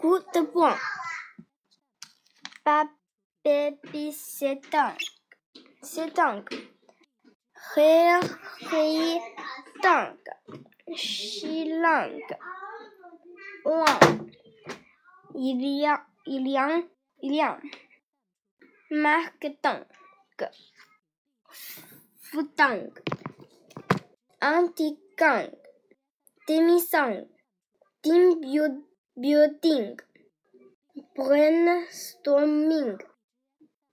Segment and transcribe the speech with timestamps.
[0.00, 0.78] Coup de poing.
[2.64, 2.84] Ba
[3.44, 4.12] baby.
[4.12, 4.60] C'est
[6.14, 6.48] dingue.
[7.74, 8.20] Ré
[8.70, 9.20] ré
[9.82, 10.32] dingue.
[10.94, 12.36] Chilangue.
[13.64, 14.30] Lang.
[15.34, 16.82] Il a il y a
[17.22, 17.58] il y a.
[18.90, 19.46] Marque.
[22.20, 23.00] Foutangue.
[24.40, 25.50] Anti-gang.
[26.46, 27.26] Demi-sang.
[28.02, 28.40] Team
[29.20, 29.98] building.
[31.16, 32.98] Brainstorming.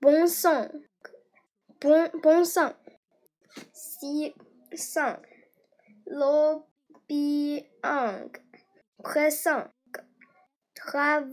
[0.02, 0.70] Bon sang.
[1.82, 2.74] Bon, sang.
[3.74, 4.34] Si
[4.76, 5.22] sang.
[6.08, 7.66] Lobbying.
[9.04, 9.70] Pressant.
[10.78, 11.30] Trav,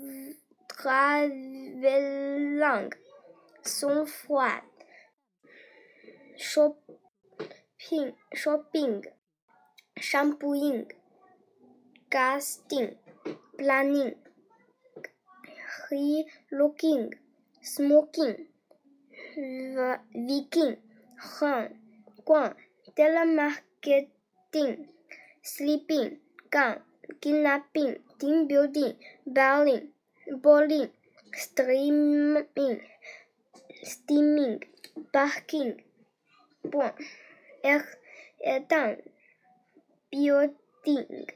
[0.69, 1.41] traveling.
[3.63, 4.63] Sang froid.
[6.37, 8.13] Shopping.
[8.35, 9.05] Shopping.
[9.99, 10.87] Shampooing.
[12.11, 13.02] Casting.
[13.63, 14.19] Planning.
[15.89, 17.15] Re-looking.
[17.63, 18.35] Smoking.
[19.37, 20.77] Viking.
[21.39, 21.71] Run.
[22.25, 22.55] 逛
[22.95, 24.87] telemarketing,
[25.43, 26.19] sleeping,
[26.51, 26.79] gun,
[27.21, 28.95] kidnapping, team building,
[29.27, 29.91] bowling,
[30.43, 30.91] bowling,
[31.35, 32.81] streaming,
[33.83, 34.63] steaming,
[35.13, 35.83] barking,
[36.65, 36.93] bon,
[37.65, 37.83] air,
[38.45, 38.99] étant,
[40.11, 41.27] building,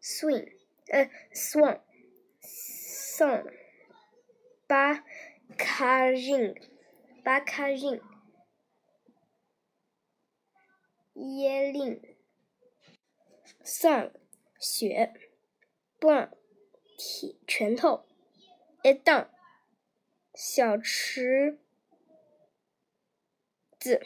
[0.00, 0.50] swing，
[0.88, 1.80] 呃，swan，
[2.40, 3.44] 送
[4.66, 5.02] ，ba
[5.58, 6.60] k a r i n g
[7.22, 8.02] b a k a r i n g
[11.14, 12.16] y e l i n g
[13.62, 14.12] s u n
[14.58, 15.12] 雪
[16.00, 16.30] ，bon，
[16.96, 18.06] 铁拳头
[18.82, 19.30] ，a d o n
[20.34, 21.58] 小池
[23.78, 24.00] 子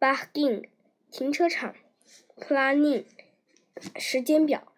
[0.00, 0.70] ，parking，
[1.10, 1.76] 停车场
[2.38, 3.04] ，planning，
[3.98, 4.72] 时间表。